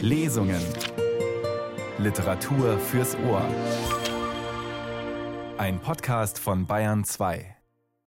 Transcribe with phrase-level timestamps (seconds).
[0.00, 0.62] Lesungen.
[1.98, 3.46] Literatur fürs Ohr.
[5.58, 7.56] Ein Podcast von Bayern 2.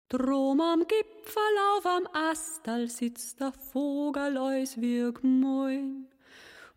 [0.10, 1.42] Drum am Gipfel
[1.76, 6.08] auf am Astal sitzt der Vogel eus wie gmoin.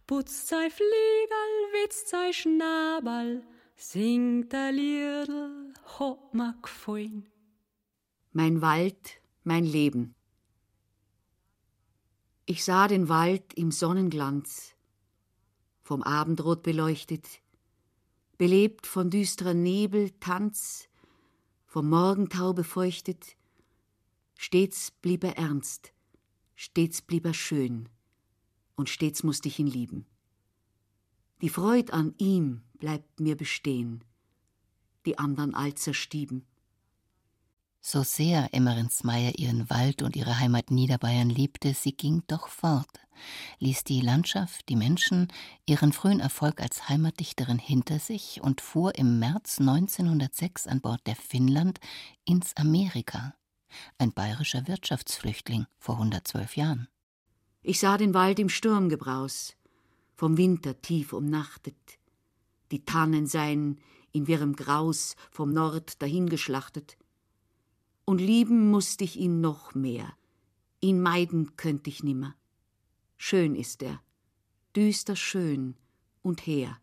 [0.06, 3.42] Putzt sei Fliegerl, witzt sei Schnabel,
[3.76, 7.26] singt der Liedl, hot ma gfein.
[8.32, 10.14] Mein Wald, mein Leben.
[12.50, 14.74] Ich sah den Wald im Sonnenglanz,
[15.82, 17.42] vom Abendrot beleuchtet,
[18.38, 20.88] belebt von düsterer Nebel, Tanz,
[21.66, 23.36] vom Morgentau befeuchtet.
[24.38, 25.92] Stets blieb er ernst,
[26.54, 27.90] stets blieb er schön,
[28.76, 30.06] und stets musste ich ihn lieben.
[31.42, 34.02] Die Freud an ihm bleibt mir bestehen,
[35.04, 36.46] die andern all zerstieben.
[37.90, 43.00] So sehr Emmerinsmeier ihren Wald und ihre Heimat Niederbayern liebte, sie ging doch fort,
[43.60, 45.28] ließ die Landschaft, die Menschen,
[45.64, 51.16] ihren frühen Erfolg als Heimatdichterin hinter sich und fuhr im März 1906 an Bord der
[51.16, 51.80] Finnland
[52.26, 53.34] ins Amerika.
[53.96, 56.88] Ein bayerischer Wirtschaftsflüchtling vor 112 Jahren.
[57.62, 59.56] Ich sah den Wald im Sturmgebraus,
[60.14, 61.98] vom Winter tief umnachtet.
[62.70, 63.80] Die Tannen seien
[64.12, 66.98] in wirrem Graus vom Nord dahingeschlachtet
[68.08, 70.16] und lieben musst ich ihn noch mehr.
[70.80, 72.34] Ihn meiden könnt ich nimmer.
[73.18, 74.00] Schön ist er,
[74.74, 75.76] düster schön
[76.22, 76.80] und her,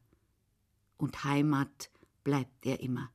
[0.97, 1.89] und Heimat
[2.23, 3.09] bleibt er immer.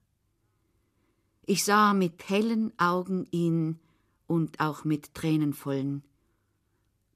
[1.47, 3.79] Ich sah mit hellen Augen ihn
[4.27, 6.03] und auch mit tränenvollen.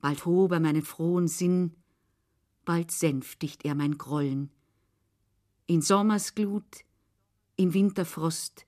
[0.00, 1.74] Bald hob er meinen frohen Sinn,
[2.64, 4.52] bald sänftigt er mein Grollen.
[5.66, 6.84] In Sommersglut,
[7.56, 8.64] in Winterfrost,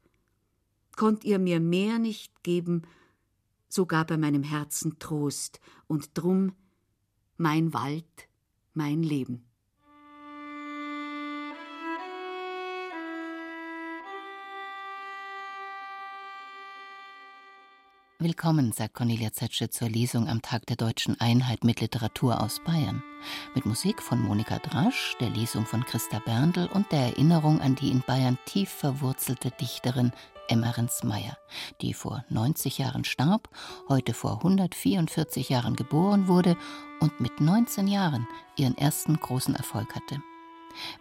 [0.97, 2.83] konnt ihr mir mehr nicht geben,
[3.69, 6.55] so gab er meinem Herzen Trost, und drum
[7.37, 8.29] mein Wald,
[8.73, 9.45] mein Leben.
[18.19, 23.03] Willkommen, sagt Cornelia Zetsche zur Lesung am Tag der deutschen Einheit mit Literatur aus Bayern.
[23.55, 27.91] Mit Musik von Monika Drasch, der Lesung von Christa Berndl und der Erinnerung an die
[27.91, 30.13] in Bayern tief verwurzelte Dichterin
[30.49, 31.37] Emmerens Meyer,
[31.81, 33.49] die vor 90 Jahren starb,
[33.89, 36.57] heute vor 144 Jahren geboren wurde
[37.01, 38.27] und mit 19 Jahren
[38.57, 40.23] ihren ersten großen Erfolg hatte.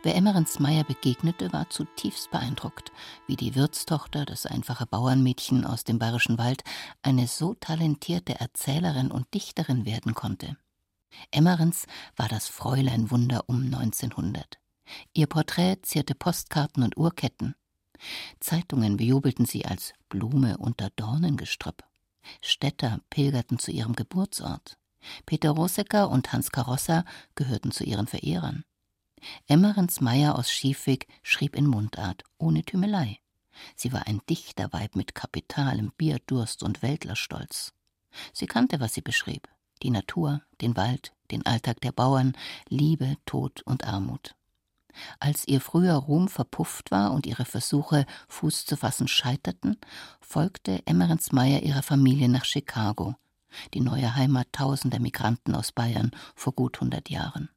[0.03, 2.91] Wer Emmerens Meyer begegnete, war zutiefst beeindruckt,
[3.27, 6.63] wie die Wirtstochter, das einfache Bauernmädchen aus dem bayerischen Wald,
[7.01, 10.57] eine so talentierte Erzählerin und Dichterin werden konnte.
[11.31, 11.85] Emmerens
[12.15, 14.59] war das Fräuleinwunder um 1900.
[15.13, 17.55] Ihr Porträt zierte Postkarten und Uhrketten.
[18.39, 21.83] Zeitungen bejubelten sie als Blume unter Dornengestrüpp.
[22.41, 24.77] Städter pilgerten zu ihrem Geburtsort.
[25.25, 28.63] Peter Rosecker und Hans Karossa gehörten zu ihren Verehrern.
[29.47, 33.19] Emmerens Meyer aus Schiefweg schrieb in Mundart, ohne Tümelei.
[33.75, 37.73] Sie war ein Dichterweib mit kapitalem Bierdurst und Weltlerstolz.
[38.33, 39.47] Sie kannte, was sie beschrieb:
[39.83, 42.33] die Natur, den Wald, den Alltag der Bauern,
[42.67, 44.35] Liebe, Tod und Armut.
[45.19, 49.77] Als ihr früher Ruhm verpufft war und ihre Versuche, Fuß zu fassen, scheiterten,
[50.21, 53.15] folgte Emmerens Meyer ihrer Familie nach Chicago,
[53.73, 57.49] die neue Heimat tausender Migranten aus Bayern vor gut hundert Jahren.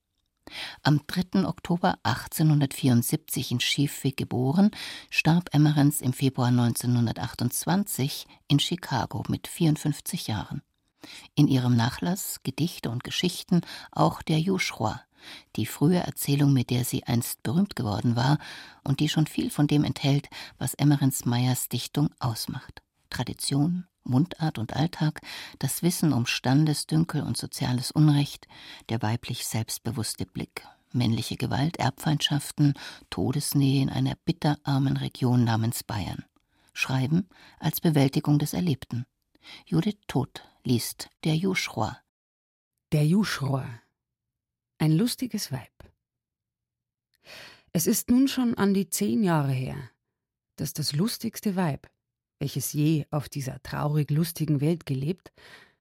[0.82, 1.47] Am 3.
[1.47, 4.70] Oktober 1874 in Schiefweg geboren,
[5.10, 10.62] starb Emmerens im Februar 1928 in Chicago mit 54 Jahren.
[11.34, 13.60] In ihrem Nachlass Gedichte und Geschichten
[13.93, 15.00] auch der Juschroa,
[15.56, 18.38] die frühe Erzählung, mit der sie einst berühmt geworden war
[18.84, 22.82] und die schon viel von dem enthält, was Emmerens Meyers Dichtung ausmacht.
[23.10, 25.20] Tradition, Mundart und Alltag,
[25.58, 28.48] das Wissen um Standesdünkel und soziales Unrecht,
[28.88, 32.74] der weiblich selbstbewusste Blick, männliche Gewalt, Erbfeindschaften,
[33.10, 36.24] Todesnähe in einer bitterarmen Region namens Bayern.
[36.72, 37.28] Schreiben
[37.58, 39.04] als Bewältigung des Erlebten.
[39.66, 41.98] Judith Todt liest Der Juschrohr.
[42.92, 43.66] Der Juschrohr
[44.78, 45.72] ein lustiges Weib.
[47.72, 49.90] Es ist nun schon an die zehn Jahre her,
[50.56, 51.88] dass das lustigste Weib,
[52.38, 55.32] welches je auf dieser traurig lustigen Welt gelebt,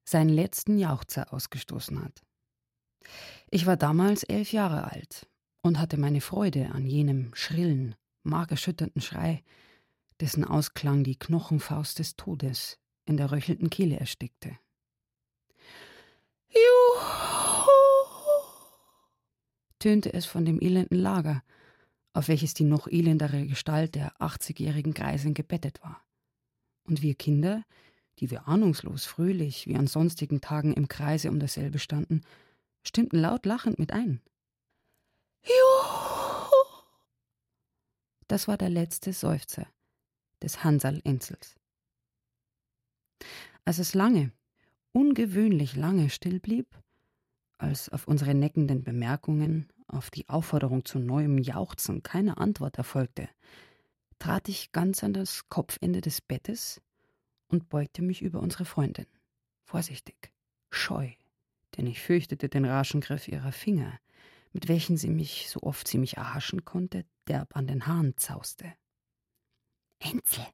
[0.03, 2.21] seinen letzten Jauchzer ausgestoßen hat.
[3.49, 5.27] Ich war damals elf Jahre alt
[5.61, 9.43] und hatte meine Freude an jenem schrillen, magerschütternden Schrei,
[10.19, 14.57] dessen Ausklang die Knochenfaust des Todes in der röchelnden Kehle erstickte.
[16.49, 17.26] Juhu!
[19.87, 21.41] Tönte es von dem elenden Lager,
[22.11, 26.05] auf welches die noch elendere Gestalt der 80-jährigen Greisin gebettet war.
[26.83, 27.63] Und wir Kinder,
[28.19, 32.25] die wir ahnungslos fröhlich wie an sonstigen Tagen im Kreise um dasselbe standen,
[32.83, 34.19] stimmten laut lachend mit ein.
[35.43, 36.51] Juhu!
[38.27, 39.67] Das war der letzte Seufzer
[40.43, 41.55] des Hansal Enzels.
[43.63, 44.33] Als es lange,
[44.91, 46.67] ungewöhnlich lange still blieb,
[47.57, 53.29] als auf unsere neckenden Bemerkungen, auf die Aufforderung zu neuem Jauchzen keine Antwort erfolgte,
[54.19, 56.81] trat ich ganz an das Kopfende des Bettes
[57.47, 59.05] und beugte mich über unsere Freundin,
[59.63, 60.33] vorsichtig,
[60.69, 61.11] scheu,
[61.75, 63.99] denn ich fürchtete den raschen Griff ihrer Finger,
[64.53, 68.73] mit welchen sie mich, so oft sie mich erhaschen konnte, derb an den Haaren zauste.
[69.99, 70.45] Enzel,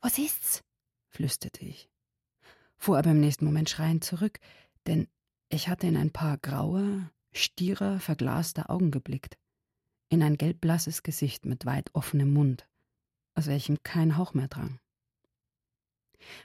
[0.00, 0.62] was ist's?
[1.08, 1.90] flüsterte ich,
[2.76, 4.38] fuhr aber im nächsten Moment schreiend zurück,
[4.86, 5.08] denn
[5.48, 9.36] ich hatte in ein paar graue, stierer, verglaster Augen geblickt,
[10.08, 12.68] in ein gelbblasses Gesicht mit weit offenem Mund,
[13.34, 14.80] aus welchem kein Hauch mehr drang.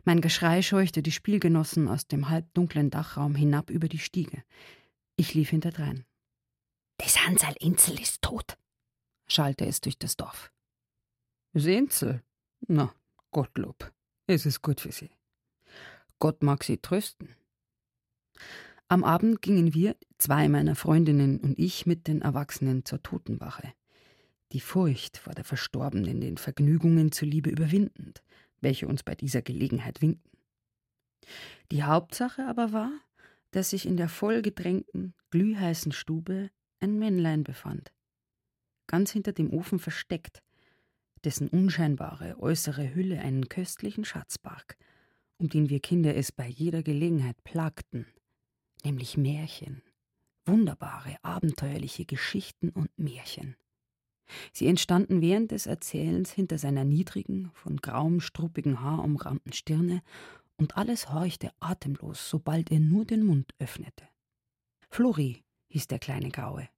[0.04, 4.44] Mein Geschrei scheuchte die Spielgenossen aus dem halbdunklen Dachraum hinab über die Stiege.
[5.18, 6.06] Ich lief hinterdrein.
[6.98, 8.58] Das Hansal Insel ist tot,
[9.28, 10.52] schallte es durch das Dorf.
[11.54, 12.24] Das Insel?
[12.68, 12.94] Na,
[13.32, 13.92] Gottlob,
[14.28, 15.12] es ist gut für Sie.
[16.20, 17.36] Gott mag Sie trösten.
[18.88, 23.74] Am Abend gingen wir, zwei meiner Freundinnen und ich, mit den Erwachsenen zur Totenwache.
[24.52, 28.22] Die Furcht vor der Verstorbenen den Vergnügungen zuliebe überwindend,
[28.62, 30.38] welche uns bei dieser Gelegenheit winkten.
[31.72, 32.92] Die Hauptsache aber war,
[33.50, 37.92] dass sich in der vollgedrängten, glühheißen Stube ein Männlein befand,
[38.86, 40.44] ganz hinter dem Ofen versteckt,
[41.24, 44.78] dessen unscheinbare äußere Hülle einen köstlichen Schatz barg,
[45.38, 48.06] um den wir Kinder es bei jeder Gelegenheit plagten,
[48.86, 49.82] nämlich Märchen,
[50.46, 53.56] wunderbare, abenteuerliche Geschichten und Märchen.
[54.52, 60.02] Sie entstanden während des Erzählens hinter seiner niedrigen, von grauem, struppigen Haar umrahmten Stirne,
[60.58, 64.08] und alles horchte atemlos, sobald er nur den Mund öffnete.
[64.90, 66.70] Flori hieß der kleine Graue,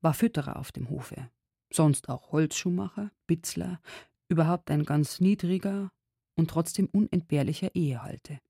[0.00, 1.30] war Fütterer auf dem Hofe,
[1.70, 3.80] sonst auch Holzschuhmacher, Bitzler,
[4.28, 5.92] überhaupt ein ganz niedriger
[6.36, 8.40] und trotzdem unentbehrlicher Ehehalte.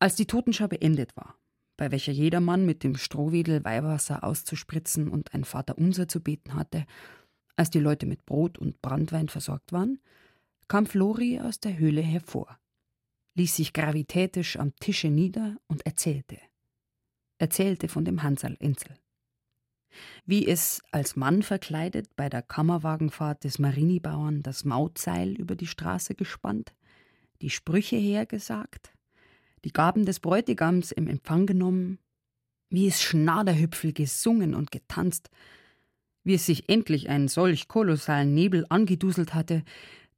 [0.00, 1.36] Als die Totenschau beendet war,
[1.76, 6.86] bei welcher jedermann mit dem Strohwedel Weihwasser auszuspritzen und ein Vaterunser zu beten hatte,
[7.56, 10.00] als die Leute mit Brot und Brandwein versorgt waren,
[10.68, 12.58] kam Flori aus der Höhle hervor,
[13.34, 16.38] ließ sich gravitätisch am Tische nieder und erzählte.
[17.38, 18.94] Erzählte von dem Hansal Insel.
[20.26, 26.14] Wie es als Mann verkleidet bei der Kammerwagenfahrt des Marinibauern das Mautseil über die Straße
[26.14, 26.74] gespannt,
[27.40, 28.92] die Sprüche hergesagt,
[29.64, 31.98] die Gaben des Bräutigams im Empfang genommen,
[32.70, 35.30] wie es Schnaderhüpfel gesungen und getanzt,
[36.24, 39.64] wie es sich endlich einen solch kolossalen Nebel angeduselt hatte,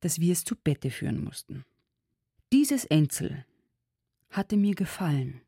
[0.01, 1.65] dass wir es zu Bette führen mussten.
[2.53, 3.45] Dieses Enzel
[4.31, 5.41] hatte mir gefallen.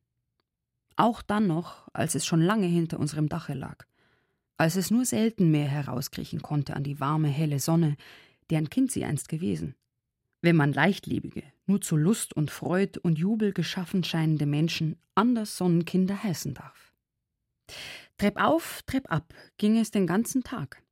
[0.97, 3.87] Auch dann noch, als es schon lange hinter unserem Dache lag,
[4.57, 7.97] als es nur selten mehr herauskriechen konnte an die warme, helle Sonne,
[8.51, 9.75] deren Kind sie einst gewesen.
[10.43, 16.23] Wenn man leichtlebige, nur zu Lust und Freud und Jubel geschaffen scheinende Menschen anders Sonnenkinder
[16.23, 16.93] heißen darf.
[18.19, 20.83] Trepp auf, trepp ab ging es den ganzen Tag,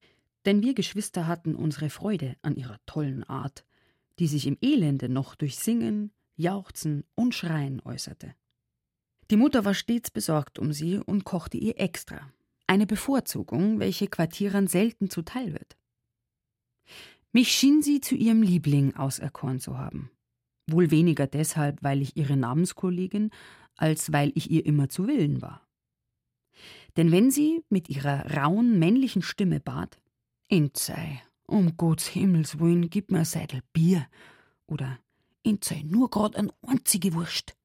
[0.46, 3.64] denn wir Geschwister hatten unsere Freude an ihrer tollen Art,
[4.18, 8.34] die sich im Elende noch durch Singen, Jauchzen und Schreien äußerte.
[9.30, 12.32] Die Mutter war stets besorgt um sie und kochte ihr extra,
[12.66, 15.76] eine Bevorzugung, welche Quartierern selten zuteil wird.
[17.32, 20.10] Mich schien sie zu ihrem Liebling auserkoren zu haben.
[20.72, 23.30] Wohl weniger deshalb, weil ich ihre Namenskollegin,
[23.76, 25.66] als weil ich ihr immer zu Willen war.
[26.96, 30.00] Denn wenn sie mit ihrer rauen männlichen Stimme bat,
[30.48, 34.06] Inzei, um Gottes Himmels willen, gib mir ein Seidel Bier,
[34.66, 34.98] oder
[35.42, 37.56] Inzei, nur grad ein einzige Wurst,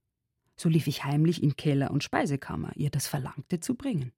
[0.55, 4.11] so lief ich heimlich in Keller und Speisekammer, ihr das Verlangte zu bringen.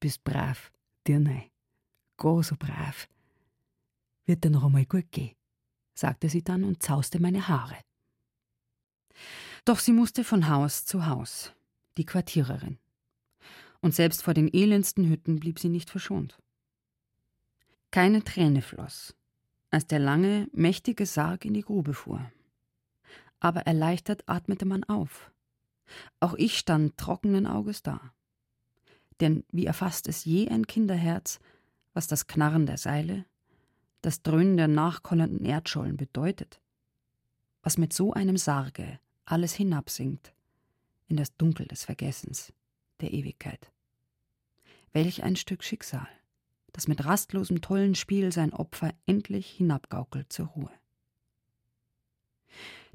[0.00, 0.72] Bist brav,
[1.06, 1.50] Dirnei,
[2.16, 3.08] go so brav.
[4.24, 5.34] Wird dir noch einmal gut gehen
[5.94, 7.76] sagte sie dann und zauste meine Haare.
[9.64, 11.52] Doch sie musste von Haus zu Haus,
[11.96, 12.78] die Quartiererin.
[13.80, 16.38] Und selbst vor den elendsten Hütten blieb sie nicht verschont.
[17.90, 19.14] Keine Träne floss,
[19.70, 22.30] als der lange, mächtige Sarg in die Grube fuhr.
[23.38, 25.30] Aber erleichtert atmete man auf.
[26.20, 28.12] Auch ich stand trockenen Auges da.
[29.20, 31.38] Denn wie erfasst es je ein Kinderherz,
[31.92, 33.26] was das Knarren der Seile,
[34.02, 36.60] das Dröhnen der nachkollenden Erdschollen bedeutet,
[37.62, 40.34] was mit so einem Sarge alles hinabsinkt
[41.06, 42.52] in das Dunkel des Vergessens,
[43.00, 43.70] der Ewigkeit.
[44.92, 46.08] Welch ein Stück Schicksal,
[46.72, 50.72] das mit rastlosem tollen Spiel sein Opfer endlich hinabgaukelt zur Ruhe.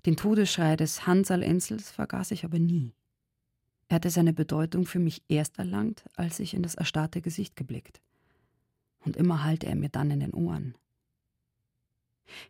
[0.05, 2.93] Den Todesschrei des Hansal Enzels vergaß ich aber nie.
[3.87, 8.01] Er hatte seine Bedeutung für mich erst erlangt, als ich in das erstarrte Gesicht geblickt.
[8.99, 10.75] Und immer hallte er mir dann in den Ohren.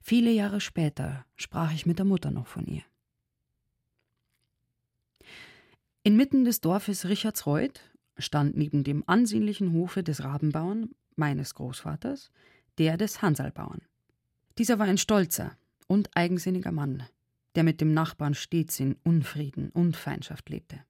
[0.02, 2.84] Viele Jahre später sprach ich mit der Mutter noch von ihr.
[6.04, 7.82] Inmitten des Dorfes Richardsreuth
[8.18, 12.32] stand neben dem ansehnlichen Hofe des Rabenbauern, meines Großvaters,
[12.78, 13.82] der des Hansalbauern.
[14.58, 15.58] Dieser war ein stolzer
[15.88, 17.04] und eigensinniger Mann,
[17.56, 20.84] der mit dem Nachbarn stets in Unfrieden und Feindschaft lebte.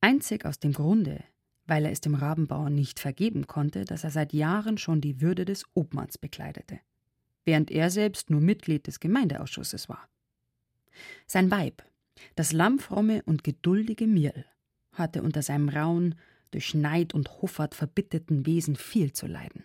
[0.00, 1.22] Einzig aus dem Grunde,
[1.66, 5.44] weil er es dem Rabenbauern nicht vergeben konnte, dass er seit Jahren schon die Würde
[5.44, 6.80] des Obmanns bekleidete,
[7.44, 10.08] während er selbst nur Mitglied des Gemeindeausschusses war.
[11.26, 11.82] Sein Weib,
[12.34, 14.44] das lammfromme und geduldige Mirl,
[14.92, 16.16] hatte unter seinem rauen,
[16.50, 19.64] durch Neid und Hoffart verbitterten Wesen viel zu leiden.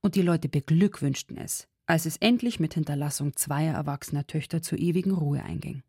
[0.00, 5.12] Und die Leute beglückwünschten es, als es endlich mit Hinterlassung zweier erwachsener Töchter zur ewigen
[5.12, 5.82] Ruhe einging.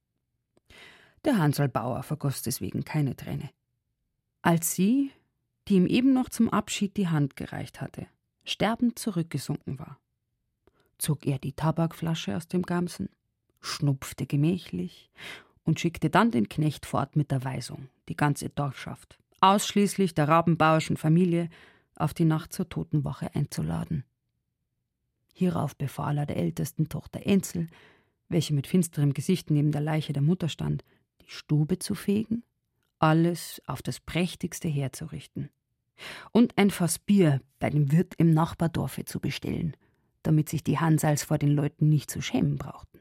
[1.25, 3.49] Der Hansel Bauer vergoss deswegen keine Träne.
[4.41, 5.11] Als sie,
[5.67, 8.07] die ihm eben noch zum Abschied die Hand gereicht hatte,
[8.45, 9.99] sterbend zurückgesunken war,
[10.97, 13.09] zog er die Tabakflasche aus dem Gamsen,
[13.61, 15.11] schnupfte gemächlich
[15.63, 20.97] und schickte dann den Knecht fort mit der Weisung, die ganze Dorfschaft, ausschließlich der rabenbauerschen
[20.97, 21.49] Familie,
[21.95, 24.03] auf die Nacht zur Totenwache einzuladen.
[25.33, 27.67] Hierauf befahl er der ältesten Tochter Enzel,
[28.29, 30.83] welche mit finsterem Gesicht neben der Leiche der Mutter stand,
[31.21, 32.43] die Stube zu fegen,
[32.99, 35.49] alles auf das prächtigste herzurichten
[36.31, 39.75] und ein Fass Bier bei dem Wirt im Nachbardorfe zu bestellen,
[40.23, 42.99] damit sich die Hansals vor den Leuten nicht zu schämen brauchten.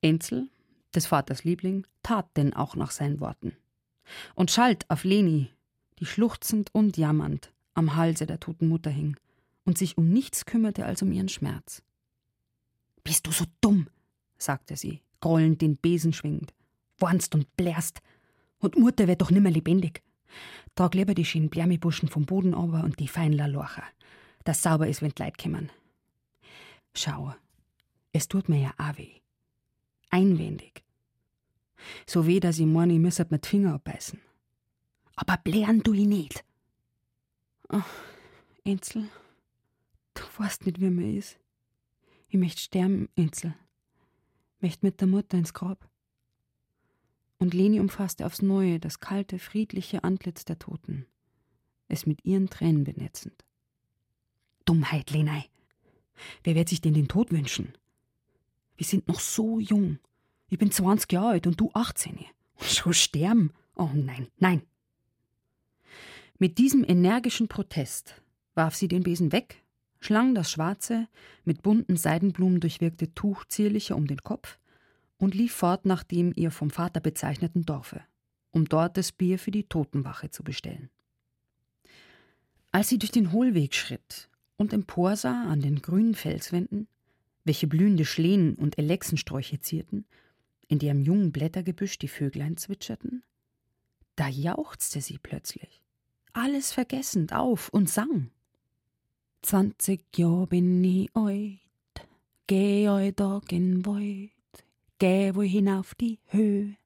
[0.00, 0.48] Enzel,
[0.94, 3.56] des Vaters Liebling, tat denn auch nach seinen Worten
[4.34, 5.50] und schalt auf Leni,
[5.98, 9.16] die schluchzend und jammernd am Halse der toten Mutter hing
[9.64, 11.82] und sich um nichts kümmerte als um ihren Schmerz.
[13.04, 13.88] Bist du so dumm,
[14.38, 16.54] sagte sie, grollend den Besen schwingend,
[16.98, 18.00] warnst und blärst,
[18.60, 20.02] und Mutter wird doch nimmer lebendig.
[20.74, 23.84] Trag lieber die schönen Blärmibuschen vom Boden aber und die feinen Lalorcher,
[24.48, 25.70] das sauber ist, wenn die Leid kommen.
[26.94, 27.34] Schau,
[28.12, 29.20] es tut mir ja auch weh.
[30.08, 30.82] Einwendig.
[32.06, 34.18] So weh, dass ich meine, ich müsste mit Finger abbeißen.
[35.16, 36.44] Aber blären tu ich nicht.
[37.68, 37.86] Ach,
[38.64, 39.10] Enzel,
[40.14, 41.38] du weißt nicht, wie mir ist.
[42.28, 43.54] Ich möchte sterben, Enzel.
[44.60, 45.90] Möchte mit der Mutter ins Grab.
[47.38, 51.04] Und Leni umfasste aufs Neue das kalte, friedliche Antlitz der Toten,
[51.88, 53.44] es mit ihren Tränen benetzend.
[54.68, 55.46] Dummheit, Lenei.
[56.44, 57.72] Wer wird sich denn den Tod wünschen?
[58.76, 59.98] Wir sind noch so jung.
[60.50, 62.18] Ich bin 20 Jahre alt und du 18.
[62.56, 63.54] Und schon sterben?
[63.76, 64.60] Oh nein, nein.
[66.38, 68.20] Mit diesem energischen Protest
[68.54, 69.64] warf sie den Besen weg,
[70.00, 71.08] schlang das schwarze,
[71.44, 74.58] mit bunten Seidenblumen durchwirkte Tuch zierlicher um den Kopf
[75.16, 78.02] und lief fort nach dem ihr vom Vater bezeichneten Dorfe,
[78.50, 80.90] um dort das Bier für die Totenwache zu bestellen.
[82.70, 84.28] Als sie durch den Hohlweg schritt
[84.58, 86.88] und emporsah an den grünen Felswänden,
[87.44, 90.04] welche blühende Schlehen und Elexensträuche zierten,
[90.66, 93.22] in deren jungen Blättergebüsch die Vöglein zwitscherten,
[94.16, 95.80] da jauchzte sie plötzlich,
[96.34, 98.30] alles vergessend auf und sang.
[99.42, 101.60] Zwanzig Jahr bin ich alt,
[102.46, 104.30] geh eu Tag in Wald,
[104.98, 106.76] geh wo hinauf die Höhe,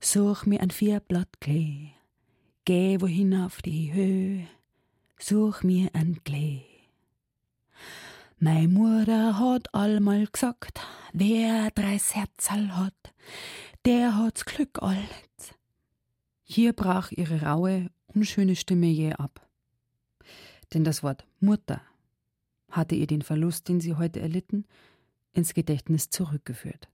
[0.00, 1.90] such mir ein Vierblatt Klee,
[2.64, 4.48] geh wo hinauf die Höhe,
[5.18, 6.71] such mir ein Klee.
[8.44, 10.80] Mei Mutter hat allmal gesagt,
[11.12, 13.14] wer dreis Herzal hat,
[13.84, 15.54] der hat's Glück alt.
[16.42, 19.48] Hier brach ihre raue, unschöne Stimme jäh ab.
[20.74, 21.82] Denn das Wort Mutter
[22.68, 24.66] hatte ihr den Verlust, den sie heute erlitten,
[25.32, 26.88] ins Gedächtnis zurückgeführt.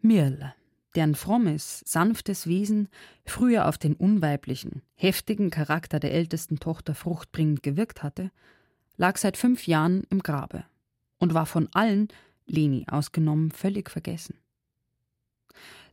[0.00, 0.52] Mirl,
[0.96, 2.88] deren frommes, sanftes Wesen
[3.24, 8.32] früher auf den unweiblichen, heftigen Charakter der ältesten Tochter fruchtbringend gewirkt hatte,
[8.96, 10.64] lag seit fünf Jahren im Grabe
[11.18, 12.08] und war von allen,
[12.46, 14.38] Leni ausgenommen, völlig vergessen.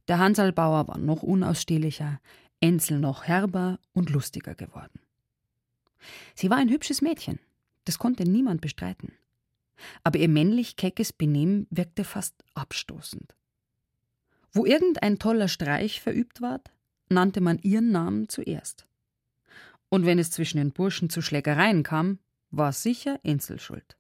[0.08, 2.20] Der Hansalbauer war noch unausstehlicher,
[2.60, 5.00] Enzel noch herber und lustiger geworden.
[6.36, 7.40] Sie war ein hübsches Mädchen,
[7.86, 9.14] das konnte niemand bestreiten.
[10.04, 13.36] Aber ihr männlich keckes Benehmen wirkte fast abstoßend.
[14.52, 16.72] Wo irgendein toller Streich verübt ward,
[17.10, 18.86] nannte man ihren Namen zuerst.
[19.90, 22.20] Und wenn es zwischen den Burschen zu Schlägereien kam,
[22.52, 23.98] war sicher Enzel schuld.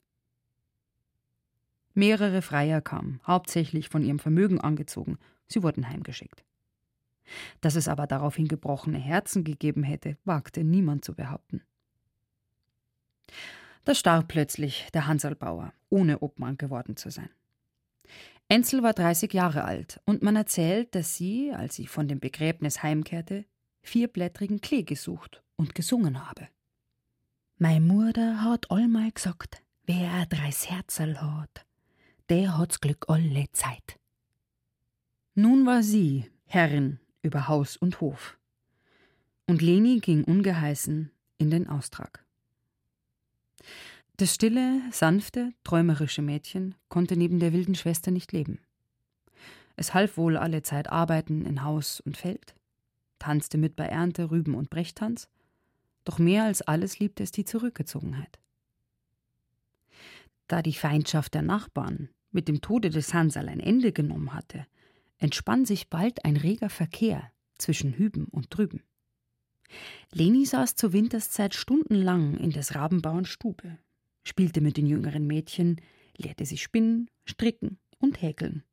[1.93, 5.17] Mehrere Freier kamen, hauptsächlich von ihrem Vermögen angezogen,
[5.47, 6.43] sie wurden heimgeschickt.
[7.59, 11.61] Dass es aber daraufhin gebrochene Herzen gegeben hätte, wagte niemand zu behaupten.
[13.83, 17.29] Da starb plötzlich der Hansalbauer, ohne Obmann geworden zu sein.
[18.47, 22.83] Enzel war 30 Jahre alt und man erzählt, dass sie, als sie von dem Begräbnis
[22.83, 23.45] heimkehrte,
[23.81, 26.49] vierblättrigen Klee gesucht und gesungen habe.
[27.63, 31.63] Mei Mutter hat allmal gesagt, wer ein dreis Herzl hat,
[32.27, 33.99] der hat's Glück alle Zeit.
[35.35, 38.39] Nun war sie Herrin über Haus und Hof.
[39.45, 42.25] Und Leni ging ungeheißen in den Austrag.
[44.17, 48.57] Das stille, sanfte, träumerische Mädchen konnte neben der wilden Schwester nicht leben.
[49.75, 52.55] Es half wohl alle Zeit arbeiten in Haus und Feld,
[53.19, 55.29] tanzte mit bei Ernte, Rüben und Brechtanz,
[56.03, 58.39] doch mehr als alles liebte es die Zurückgezogenheit.
[60.47, 64.65] Da die Feindschaft der Nachbarn mit dem Tode des Hansal ein Ende genommen hatte,
[65.17, 68.81] entspann sich bald ein reger Verkehr zwischen Hüben und Drüben.
[70.11, 73.77] Leni saß zur Winterszeit stundenlang in des Rabenbauern Stube,
[74.23, 75.79] spielte mit den jüngeren Mädchen,
[76.17, 78.63] lehrte sie spinnen, stricken und häkeln.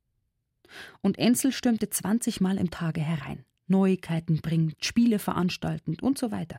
[1.00, 6.58] Und Enzel stürmte zwanzigmal im Tage herein, Neuigkeiten bringend, Spiele veranstaltend und so weiter.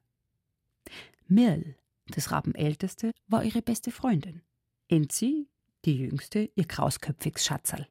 [1.27, 1.75] Mirl,
[2.15, 4.41] des Raben Älteste, war ihre beste Freundin.
[4.88, 5.48] Enzi,
[5.86, 7.88] die Jüngste, ihr krausköpfiges Schatzerl.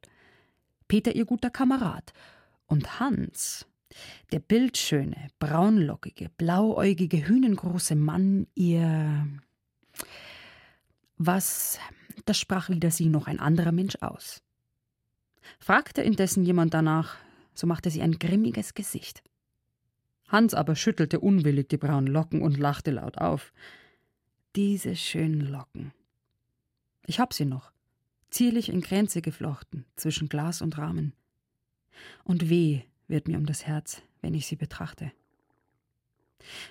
[0.87, 2.13] Peter ihr guter Kamerad.
[2.67, 3.65] Und Hans,
[4.31, 9.27] der bildschöne, braunlockige, blauäugige, hühnengroße Mann, ihr
[11.17, 11.79] was,
[12.25, 14.41] das sprach wieder sie noch ein anderer Mensch aus.
[15.59, 17.17] Fragte indessen jemand danach,
[17.53, 19.23] so machte sie ein grimmiges Gesicht.
[20.29, 23.51] Hans aber schüttelte unwillig die braunen Locken und lachte laut auf.
[24.55, 25.91] Diese schönen Locken.
[27.05, 27.71] Ich hab sie noch,
[28.29, 31.13] zierlich in Kränze geflochten, zwischen Glas und Rahmen.
[32.23, 35.11] Und weh wird mir um das Herz, wenn ich sie betrachte.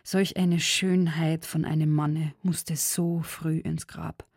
[0.02, 4.28] Solch eine Schönheit von einem Manne musste so früh ins Grab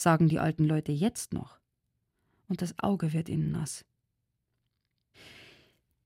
[0.00, 1.58] sagen die alten Leute jetzt noch.
[2.48, 3.84] Und das Auge wird ihnen nass.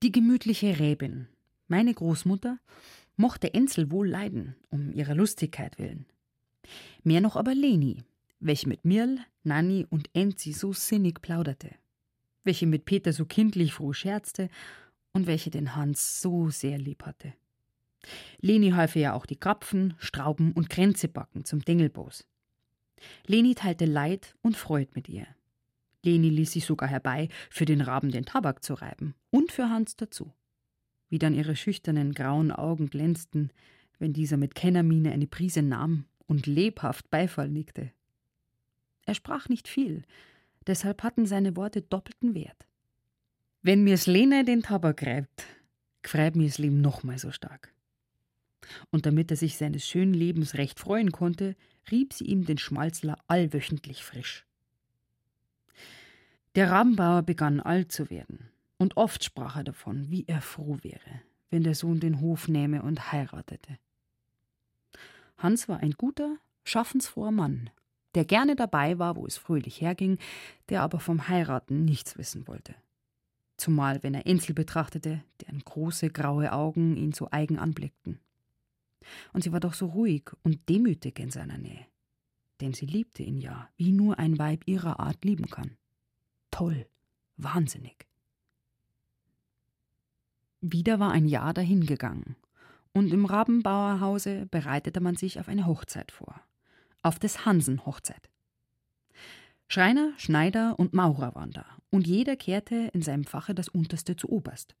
[0.03, 1.27] Die gemütliche Räbin,
[1.67, 2.59] meine Großmutter,
[3.15, 6.05] mochte Enzel wohl leiden, um ihrer Lustigkeit willen.
[7.03, 8.03] Mehr noch aber Leni,
[8.39, 11.71] welche mit Mirl, Nanni und Enzi so sinnig plauderte,
[12.43, 14.49] welche mit Peter so kindlich froh scherzte
[15.13, 17.33] und welche den Hans so sehr lieb hatte.
[18.39, 22.25] Leni half ja auch die Krapfen, Strauben und Kränze backen zum Dengelbos.
[23.25, 25.27] Leni teilte Leid und Freud mit ihr.
[26.03, 29.95] Leni ließ sich sogar herbei, für den Raben den Tabak zu reiben und für Hans
[29.95, 30.33] dazu.
[31.15, 33.49] Wie dann ihre schüchternen grauen Augen glänzten,
[33.99, 37.93] wenn dieser mit Kennermiene eine Prise nahm und lebhaft Beifall nickte.
[39.05, 40.03] Er sprach nicht viel,
[40.67, 42.67] deshalb hatten seine Worte doppelten Wert.
[43.61, 45.45] Wenn mir's Lene den Tabak reibt,
[46.01, 47.73] gfreib mir's Leben nochmal so stark.
[48.91, 51.55] Und damit er sich seines schönen Lebens recht freuen konnte,
[51.89, 54.45] rieb sie ihm den Schmalzler allwöchentlich frisch.
[56.55, 61.21] Der Rabenbauer begann alt zu werden, und oft sprach er davon, wie er froh wäre,
[61.49, 63.77] wenn der Sohn den Hof nähme und heiratete.
[65.37, 67.69] Hans war ein guter, schaffensfroher Mann,
[68.15, 70.17] der gerne dabei war, wo es fröhlich herging,
[70.69, 72.75] der aber vom Heiraten nichts wissen wollte.
[73.57, 78.19] Zumal wenn er Ensel betrachtete, deren große graue Augen ihn so eigen anblickten.
[79.33, 81.85] Und sie war doch so ruhig und demütig in seiner Nähe.
[82.61, 85.77] Denn sie liebte ihn ja, wie nur ein Weib ihrer Art lieben kann.
[86.51, 86.87] Toll,
[87.37, 88.07] wahnsinnig.
[90.67, 92.35] Wieder war ein Jahr dahingegangen,
[92.91, 96.41] und im Rabenbauerhause bereitete man sich auf eine Hochzeit vor.
[97.03, 98.31] Auf des Hansen-Hochzeit.
[99.67, 104.27] Schreiner, Schneider und Maurer waren da, und jeder kehrte in seinem Fache das Unterste zu
[104.27, 104.75] Oberst.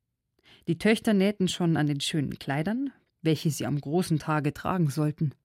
[0.67, 5.35] Die Töchter nähten schon an den schönen Kleidern, welche sie am großen Tage tragen sollten.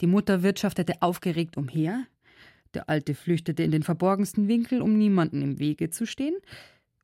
[0.00, 2.06] Die Mutter wirtschaftete aufgeregt umher,
[2.72, 6.36] der Alte flüchtete in den verborgensten Winkel, um niemanden im Wege zu stehen,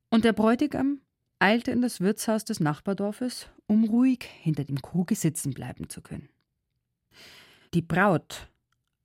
[0.08, 1.02] und der Bräutigam
[1.42, 6.28] eilte in das Wirtshaus des Nachbardorfes, um ruhig hinter dem Kruge sitzen bleiben zu können.
[7.74, 8.48] Die Braut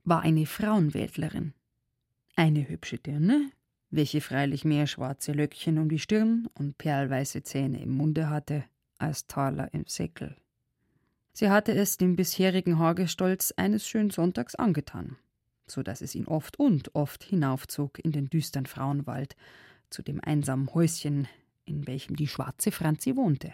[0.04, 1.54] war eine Frauenwäldlerin,
[2.36, 3.50] eine hübsche Dirne,
[3.90, 8.64] welche freilich mehr schwarze Löckchen um die Stirn und perlweiße Zähne im Munde hatte
[9.00, 10.36] als Taler im Säckel.
[11.34, 15.18] Sie hatte es dem bisherigen Hagestolz eines schönen Sonntags angetan,
[15.66, 19.36] so dass es ihn oft und oft hinaufzog in den düstern Frauenwald,
[19.90, 21.28] zu dem einsamen Häuschen,
[21.68, 23.54] in welchem die schwarze Franzi wohnte.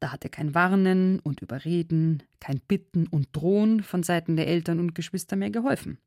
[0.00, 4.94] Da hatte kein Warnen und Überreden, kein Bitten und Drohen von Seiten der Eltern und
[4.94, 5.98] Geschwister mehr geholfen.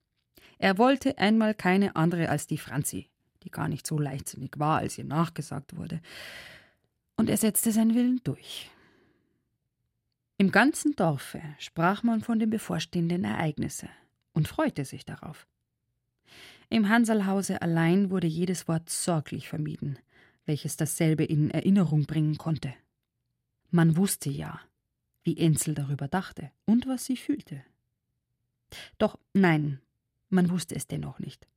[0.59, 3.09] Er wollte einmal keine andere als die Franzi,
[3.43, 5.99] die gar nicht so leichtsinnig war, als ihr nachgesagt wurde.
[7.17, 8.69] Und er setzte seinen Willen durch.
[10.37, 13.89] Im ganzen Dorfe sprach man von den bevorstehenden Ereignisse
[14.33, 15.45] und freute sich darauf.
[16.69, 19.99] Im Hansalhause allein wurde jedes Wort sorglich vermieden,
[20.45, 22.73] welches dasselbe in Erinnerung bringen konnte.
[23.69, 24.59] Man wusste ja,
[25.23, 27.63] wie Ensel darüber dachte und was sie fühlte.
[28.97, 29.79] Doch nein,
[30.29, 31.47] man wusste es dennoch nicht.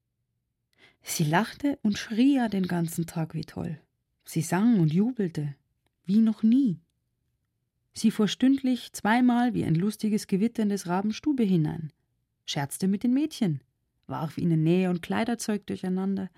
[1.02, 3.78] Sie lachte und schrie ja den ganzen Tag wie toll.
[4.24, 5.54] Sie sang und jubelte,
[6.06, 6.80] wie noch nie.
[7.92, 11.92] Sie fuhr stündlich zweimal wie ein lustiges Gewitter in des Raben Stube hinein,
[12.44, 13.60] scherzte mit den Mädchen,
[14.06, 16.30] warf ihnen Nähe und Kleiderzeug durcheinander.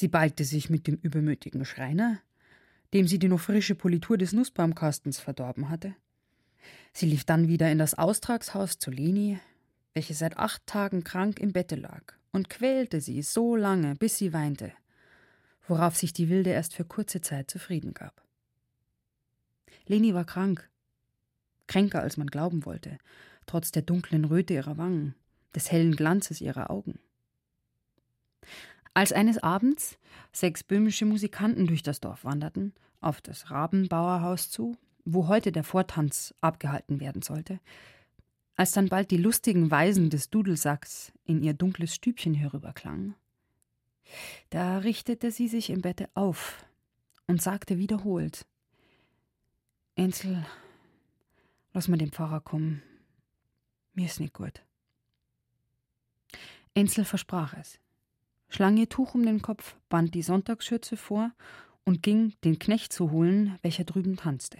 [0.00, 2.20] Sie balgte sich mit dem übermütigen Schreiner,
[2.94, 5.94] dem sie die noch frische Politur des Nussbaumkastens verdorben hatte.
[6.94, 9.38] Sie lief dann wieder in das Austragshaus zu Leni,
[9.92, 14.32] welche seit acht Tagen krank im Bette lag, und quälte sie so lange, bis sie
[14.32, 14.72] weinte,
[15.68, 18.24] worauf sich die Wilde erst für kurze Zeit zufrieden gab.
[19.84, 20.70] Leni war krank,
[21.66, 22.96] kränker als man glauben wollte,
[23.44, 25.14] trotz der dunklen Röte ihrer Wangen,
[25.54, 26.98] des hellen Glanzes ihrer Augen.
[28.94, 29.98] Als eines Abends
[30.32, 36.34] sechs böhmische Musikanten durch das Dorf wanderten, auf das Rabenbauerhaus zu, wo heute der Vortanz
[36.40, 37.60] abgehalten werden sollte,
[38.56, 43.14] als dann bald die lustigen Weisen des Dudelsacks in ihr dunkles Stübchen herüberklangen,
[44.50, 46.64] da richtete sie sich im Bette auf
[47.26, 48.46] und sagte wiederholt:
[49.94, 50.44] Ensel,
[51.72, 52.82] lass mal den Pfarrer kommen.
[53.94, 54.62] Mir ist nicht gut.
[56.74, 57.79] Ensel versprach es,
[58.50, 61.32] schlang ihr Tuch um den Kopf, band die Sonntagsschürze vor
[61.84, 64.58] und ging, den Knecht zu holen, welcher drüben tanzte.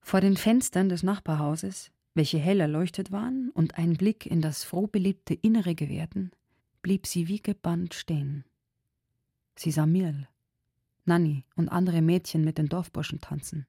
[0.00, 4.86] Vor den Fenstern des Nachbarhauses, welche hell erleuchtet waren und einen Blick in das froh
[4.86, 6.32] belebte Innere gewährten,
[6.82, 8.44] blieb sie wie gebannt stehen.
[9.54, 10.28] Sie sah Mirl,
[11.04, 13.66] Nanni und andere Mädchen mit den Dorfburschen tanzen,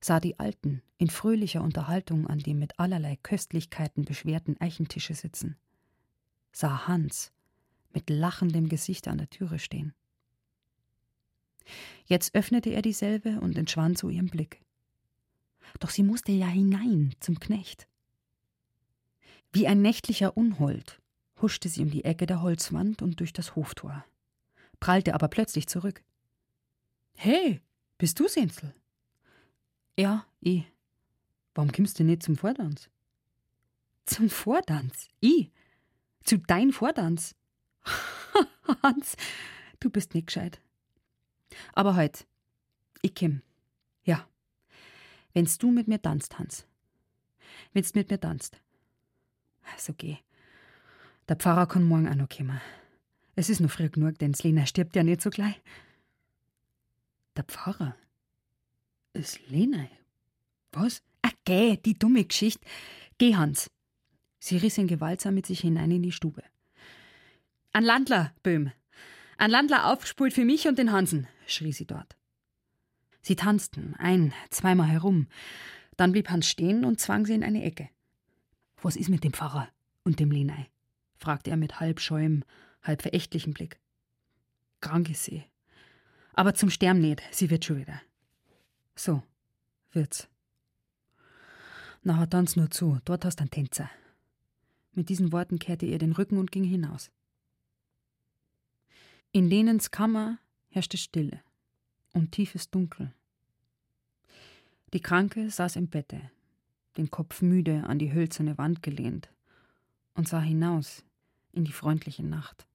[0.00, 5.56] sah die Alten in fröhlicher Unterhaltung an dem mit allerlei Köstlichkeiten beschwerten Eichentische sitzen,
[6.54, 7.32] sah Hans
[7.92, 9.92] mit lachendem Gesicht an der Türe stehen.
[12.06, 14.62] Jetzt öffnete er dieselbe und entschwand zu ihrem Blick.
[15.80, 17.88] Doch sie musste ja hinein zum Knecht.
[19.52, 21.00] Wie ein nächtlicher Unhold
[21.40, 24.04] huschte sie um die Ecke der Holzwand und durch das Hoftor,
[24.80, 26.02] prallte aber plötzlich zurück.
[27.16, 27.60] Hey,
[27.98, 28.74] bist du Sensel?
[29.98, 30.64] Ja, ich.
[31.54, 32.90] Warum kommst du nicht zum Vordanz?
[34.06, 35.08] Zum Vordanz?
[35.20, 35.50] Ich?
[36.24, 37.34] Zu dein Vordanz?
[38.82, 39.16] Hans,
[39.80, 40.60] du bist nicht gescheit.
[41.74, 42.26] Aber heut,
[43.02, 43.42] ich komm.
[44.04, 44.26] Ja.
[45.34, 46.66] Wenn's du mit mir tanzt, Hans.
[47.72, 48.60] Wenn's mit mir tanzt.
[49.76, 50.16] So geh.
[51.28, 52.60] Der Pfarrer kann morgen auch noch kommen.
[53.36, 55.60] Es ist noch früh genug, denn Lena stirbt ja nicht so gleich.
[57.36, 57.96] Der Pfarrer?
[59.12, 59.88] Ist Lena?
[60.72, 61.02] Was?
[61.22, 62.66] Ach, geh, die dumme Geschichte.
[63.18, 63.70] Geh, Hans.
[64.44, 66.42] Sie riss ihn gewaltsam mit sich hinein in die Stube.
[67.72, 68.72] Ein Landler, Böhm.
[69.38, 72.14] Ein Landler aufgespult für mich und den Hansen, schrie sie dort.
[73.22, 75.28] Sie tanzten ein, zweimal herum.
[75.96, 77.88] Dann blieb Hans stehen und zwang sie in eine Ecke.
[78.82, 79.70] Was ist mit dem Pfarrer
[80.02, 80.68] und dem Lenei?
[81.16, 82.44] fragte er mit halb scheuem,
[82.82, 83.80] halb verächtlichem Blick.
[84.82, 85.42] Krank ist sie.
[86.34, 87.98] Aber zum Sterben nicht, sie wird schon wieder.
[88.94, 89.22] So,
[89.92, 90.28] wird's.
[92.02, 93.88] Na, tanz nur zu, dort hast du einen Tänzer.
[94.94, 97.10] Mit diesen Worten kehrte er den Rücken und ging hinaus.
[99.32, 101.42] In Lenens Kammer herrschte Stille
[102.12, 103.12] und tiefes Dunkel.
[104.92, 106.30] Die Kranke saß im Bette,
[106.96, 109.28] den Kopf müde an die hölzerne Wand gelehnt,
[110.14, 111.04] und sah hinaus
[111.50, 112.68] in die freundliche Nacht,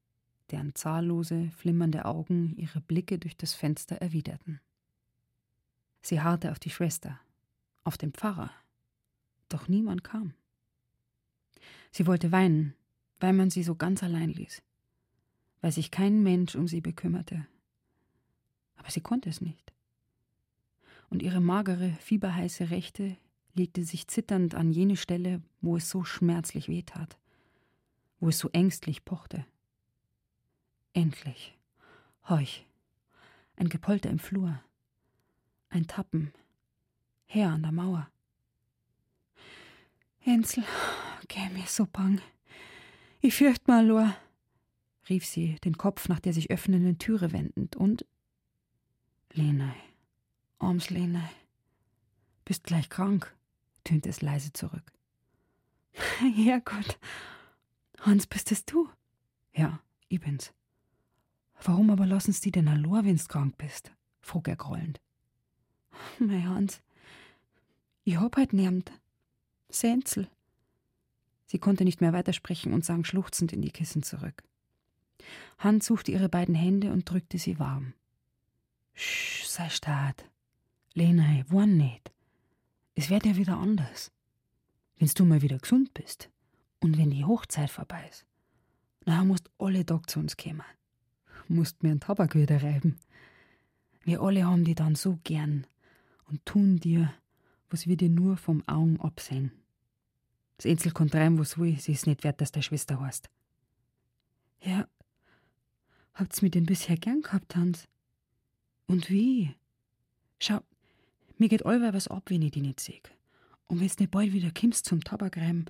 [0.51, 4.59] deren zahllose, flimmernde Augen ihre Blicke durch das Fenster erwiderten.
[6.01, 7.19] Sie harrte auf die Schwester,
[7.85, 8.51] auf den Pfarrer,
[9.47, 10.33] doch niemand kam.
[11.91, 12.75] Sie wollte weinen,
[13.19, 14.61] weil man sie so ganz allein ließ,
[15.61, 17.47] weil sich kein Mensch um sie bekümmerte.
[18.75, 19.73] Aber sie konnte es nicht.
[21.09, 23.17] Und ihre magere, fieberheiße Rechte
[23.55, 27.17] legte sich zitternd an jene Stelle, wo es so schmerzlich wehtat,
[28.19, 29.45] wo es so ängstlich pochte.
[30.93, 31.57] Endlich,
[32.27, 32.65] horch,
[33.57, 34.61] ein Gepolter im Flur,
[35.69, 36.33] ein Tappen,
[37.25, 38.09] her an der Mauer.
[40.19, 40.63] Hänsel,
[41.29, 42.21] geh mir so bang.
[43.21, 44.13] Ich fürcht mal, Lor,
[45.07, 48.05] rief sie, den Kopf nach der sich öffnenden Türe wendend, und
[49.31, 49.75] Lenei,
[50.57, 51.29] arms Lenei,
[52.43, 53.33] bist gleich krank,
[53.83, 54.91] tönte es leise zurück.
[56.35, 56.99] Herrgott,
[58.01, 58.89] Hans, bist es du?
[59.53, 60.53] Ja, ich bin's.
[61.61, 63.91] Warum aber lassen's die denn allein, wenn's krank bist?
[64.21, 64.99] frug er grollend.
[66.19, 66.81] Mei Hans,
[68.03, 68.91] ich hab halt niemand.
[69.69, 70.29] Senzel.
[71.49, 74.43] Sie konnte nicht mehr weitersprechen und sank schluchzend in die Kissen zurück.
[75.57, 77.93] Hans suchte ihre beiden Hände und drückte sie warm.
[78.93, 80.29] Sch, sei stark.
[80.93, 82.11] Lena, warn nicht.
[82.93, 84.11] Es wird ja wieder anders.
[84.97, 86.29] Wenn du mal wieder gesund bist
[86.81, 88.25] und wenn die Hochzeit vorbei ist,
[89.05, 90.61] na, musst alle Tag zu uns kommen.
[91.47, 92.99] Musst mir einen Tabak wieder reiben.
[94.03, 95.65] Wir alle haben die dann so gern
[96.25, 97.11] und tun dir,
[97.71, 99.51] was wir dir nur vom Augen absehen.
[100.59, 103.29] Das Einzel kann treiben, was will, sie ist nicht wert, dass der Schwester heißt.
[104.61, 104.89] Ja,
[106.13, 107.87] habt's mir denn bisher gern gehabt, Hans?
[108.85, 109.55] Und wie?
[110.37, 110.59] Schau,
[111.37, 112.99] mir geht allweil was ab, wenn ich die nicht sehe.
[113.67, 115.63] Und wenn's nicht bald wieder kommst zum Tabakreiben,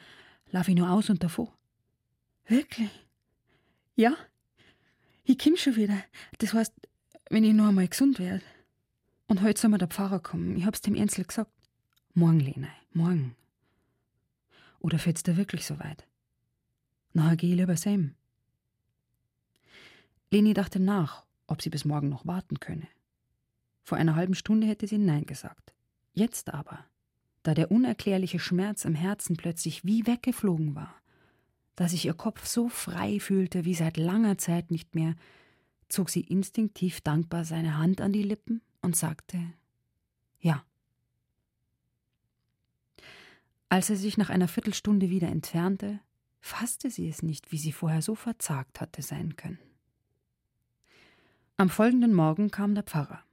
[0.49, 1.55] lauf ich nur aus und davor.
[2.47, 2.89] Wirklich?
[3.95, 4.17] Ja?
[5.23, 6.03] Ich komm schon wieder.
[6.39, 6.73] Das heißt,
[7.29, 8.43] wenn ich noch einmal gesund werde.
[9.27, 10.57] Und heute soll mir der Pfarrer kommen.
[10.57, 11.51] Ich hab's dem Ensel gesagt.
[12.15, 13.35] Morgen, Lena, morgen.
[14.79, 16.07] Oder fällt's dir wirklich so weit?
[17.13, 18.15] Nachher geh lieber Sam.
[20.31, 22.87] Leni dachte nach, ob sie bis morgen noch warten könne.
[23.83, 25.73] Vor einer halben Stunde hätte sie Nein gesagt.
[26.13, 26.85] Jetzt aber,
[27.43, 30.93] da der unerklärliche Schmerz im Herzen plötzlich wie weggeflogen war,
[31.75, 35.15] da sich ihr Kopf so frei fühlte wie seit langer Zeit nicht mehr,
[35.87, 39.39] zog sie instinktiv dankbar seine Hand an die Lippen und sagte
[40.39, 40.63] Ja.
[43.69, 45.99] Als er sich nach einer Viertelstunde wieder entfernte,
[46.41, 49.59] fasste sie es nicht, wie sie vorher so verzagt hatte sein können.
[51.55, 53.23] Am folgenden Morgen kam der Pfarrer.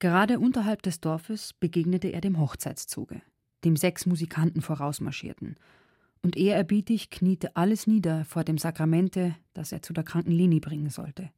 [0.00, 3.22] Gerade unterhalb des Dorfes begegnete er dem Hochzeitszuge,
[3.64, 5.56] dem sechs Musikanten vorausmarschierten,
[6.20, 10.90] und ehrerbietig kniete alles nieder vor dem Sakramente, das er zu der kranken Leni bringen
[10.90, 11.30] sollte.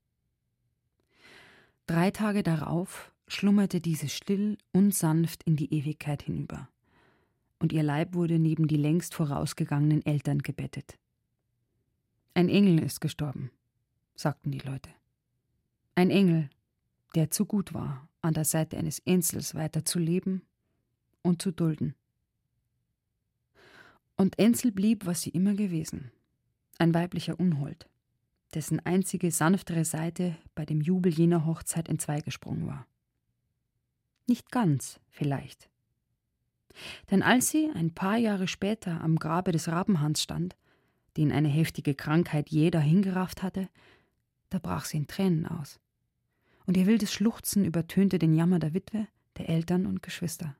[1.87, 6.69] Drei Tage darauf schlummerte diese still und sanft in die Ewigkeit hinüber
[7.61, 10.99] und ihr Leib wurde neben die längst vorausgegangenen Eltern gebettet.
[12.35, 13.51] Ein Engel ist gestorben,
[14.17, 14.91] sagten die Leute.
[15.95, 16.51] Ein Engel,
[17.15, 20.43] der zu gut war, an der Seite eines Enzels weiter zu leben
[21.23, 21.95] und zu dulden.
[24.17, 26.11] Und Enzel blieb, was sie immer gewesen,
[26.79, 27.89] ein weiblicher Unhold,
[28.55, 32.87] dessen einzige sanftere Seite bei dem Jubel jener Hochzeit entzweigesprungen war.
[34.27, 35.71] Nicht ganz, vielleicht,
[37.11, 40.57] denn als sie ein paar Jahre später am Grabe des Rabenhans stand,
[41.17, 43.69] den eine heftige Krankheit jeder hingerafft hatte,
[44.51, 45.81] da brach sie in Tränen aus.
[46.67, 50.57] Und ihr wildes Schluchzen übertönte den Jammer der Witwe, der Eltern und Geschwister.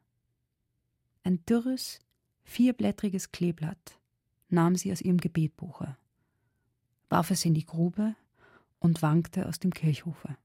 [1.23, 2.01] Ein dürres,
[2.45, 3.99] vierblättriges Kleeblatt
[4.49, 5.97] nahm sie aus ihrem Gebetbuche,
[7.09, 8.17] warf es in die Grube
[8.79, 10.37] und wankte aus dem Kirchhofe.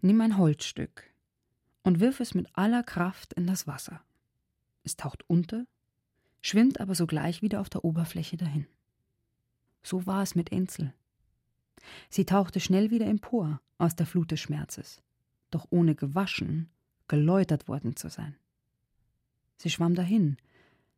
[0.00, 1.13] Nimm ein Holzstück,
[1.84, 4.02] und wirf es mit aller Kraft in das Wasser.
[4.82, 5.66] Es taucht unter,
[6.42, 8.66] schwimmt aber sogleich wieder auf der Oberfläche dahin.
[9.82, 10.92] So war es mit Enzel.
[12.08, 15.02] Sie tauchte schnell wieder empor aus der Flut des Schmerzes,
[15.50, 16.70] doch ohne gewaschen,
[17.06, 18.34] geläutert worden zu sein.
[19.58, 20.38] Sie schwamm dahin,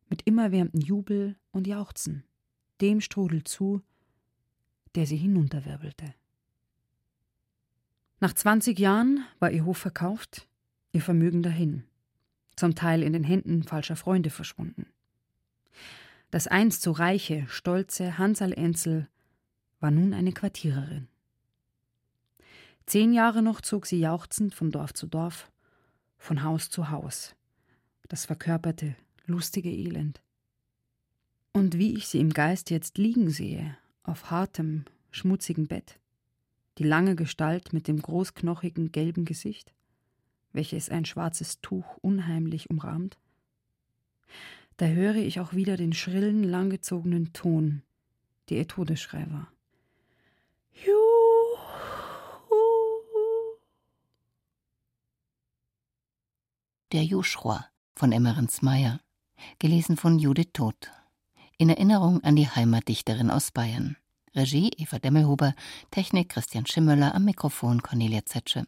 [0.09, 2.23] mit immerwährendem Jubel und Jauchzen,
[2.79, 3.81] dem Strudel zu,
[4.95, 6.13] der sie hinunterwirbelte.
[8.19, 10.46] Nach zwanzig Jahren war ihr Hof verkauft,
[10.97, 11.83] ihr Vermögen dahin,
[12.55, 14.87] zum Teil in den Händen falscher Freunde verschwunden.
[16.31, 19.07] Das einst so reiche, stolze Hansal Enzel
[19.79, 21.07] war nun eine Quartiererin.
[22.87, 25.51] Zehn Jahre noch zog sie jauchzend von Dorf zu Dorf,
[26.17, 27.35] von Haus zu Haus,
[28.07, 30.21] das verkörperte, lustige Elend.
[31.53, 35.99] Und wie ich sie im Geist jetzt liegen sehe, auf hartem, schmutzigen Bett,
[36.79, 39.73] die lange Gestalt mit dem großknochigen, gelben Gesicht,
[40.57, 43.17] welches ein schwarzes Tuch unheimlich umrahmt.
[44.77, 47.83] Da höre ich auch wieder den schrillen, langgezogenen Ton,
[48.49, 49.51] der Todesschrei war.
[50.73, 50.97] Juhu.
[56.91, 58.99] Der Joshua von Emmerens Meyer,
[59.59, 60.91] gelesen von Judith Todt.
[61.59, 63.95] In Erinnerung an die Heimatdichterin aus Bayern.
[64.35, 65.53] Regie Eva Demmelhuber,
[65.91, 68.67] Technik Christian Schimmöller, am Mikrofon Cornelia Zetsche.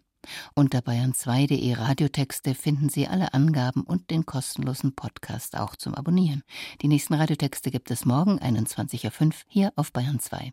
[0.53, 6.43] Unter bayern2.de Radiotexte finden Sie alle Angaben und den kostenlosen Podcast auch zum Abonnieren.
[6.81, 10.51] Die nächsten Radiotexte gibt es morgen 21.05 Uhr hier auf Bayern 2.